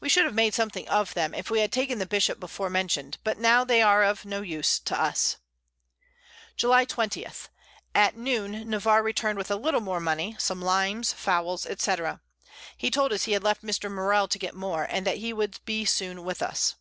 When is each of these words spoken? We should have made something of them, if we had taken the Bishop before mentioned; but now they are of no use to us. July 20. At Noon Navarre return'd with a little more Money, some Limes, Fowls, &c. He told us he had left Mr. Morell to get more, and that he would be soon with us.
We 0.00 0.08
should 0.08 0.24
have 0.24 0.34
made 0.34 0.54
something 0.54 0.88
of 0.88 1.14
them, 1.14 1.34
if 1.34 1.48
we 1.48 1.60
had 1.60 1.70
taken 1.70 2.00
the 2.00 2.04
Bishop 2.04 2.40
before 2.40 2.68
mentioned; 2.68 3.18
but 3.22 3.38
now 3.38 3.62
they 3.62 3.80
are 3.80 4.02
of 4.02 4.24
no 4.24 4.40
use 4.42 4.80
to 4.80 5.00
us. 5.00 5.36
July 6.56 6.84
20. 6.84 7.24
At 7.94 8.16
Noon 8.16 8.68
Navarre 8.68 9.04
return'd 9.04 9.38
with 9.38 9.52
a 9.52 9.54
little 9.54 9.80
more 9.80 10.00
Money, 10.00 10.34
some 10.36 10.60
Limes, 10.60 11.12
Fowls, 11.12 11.64
&c. 11.78 11.96
He 12.76 12.90
told 12.90 13.12
us 13.12 13.22
he 13.22 13.32
had 13.34 13.44
left 13.44 13.62
Mr. 13.62 13.88
Morell 13.88 14.26
to 14.26 14.38
get 14.40 14.56
more, 14.56 14.82
and 14.82 15.06
that 15.06 15.18
he 15.18 15.32
would 15.32 15.60
be 15.64 15.84
soon 15.84 16.24
with 16.24 16.42
us. 16.42 16.74